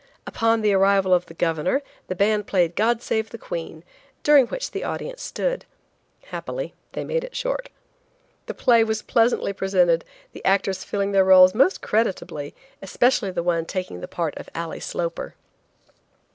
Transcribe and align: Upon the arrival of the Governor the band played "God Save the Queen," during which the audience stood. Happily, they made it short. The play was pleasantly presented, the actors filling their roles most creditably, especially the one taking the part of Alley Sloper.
Upon 0.25 0.61
the 0.61 0.73
arrival 0.73 1.13
of 1.13 1.27
the 1.27 1.35
Governor 1.35 1.83
the 2.07 2.15
band 2.15 2.47
played 2.47 2.75
"God 2.75 3.03
Save 3.03 3.29
the 3.29 3.37
Queen," 3.37 3.83
during 4.23 4.47
which 4.47 4.71
the 4.71 4.83
audience 4.83 5.21
stood. 5.21 5.63
Happily, 6.29 6.73
they 6.93 7.03
made 7.03 7.23
it 7.23 7.35
short. 7.35 7.69
The 8.47 8.55
play 8.55 8.83
was 8.83 9.03
pleasantly 9.03 9.53
presented, 9.53 10.03
the 10.33 10.43
actors 10.43 10.83
filling 10.83 11.11
their 11.11 11.25
roles 11.25 11.53
most 11.53 11.83
creditably, 11.83 12.55
especially 12.81 13.29
the 13.29 13.43
one 13.43 13.67
taking 13.67 14.01
the 14.01 14.07
part 14.07 14.35
of 14.37 14.49
Alley 14.55 14.79
Sloper. 14.79 15.35